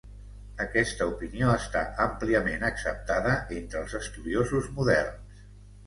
Aquesta 0.63 1.07
opinió 1.11 1.51
està 1.59 1.83
àmpliament 2.07 2.67
acceptada 2.73 3.37
entre 3.61 3.85
els 3.87 3.97
estudiosos 4.05 4.77
moderns. 4.81 5.43